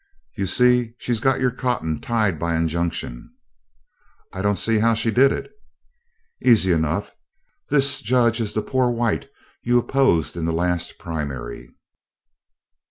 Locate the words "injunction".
2.55-3.31